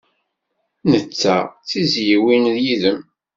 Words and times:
Netta 0.89 1.35
d 1.47 1.63
tizzyiwin 1.69 2.43
yid-m. 2.63 3.01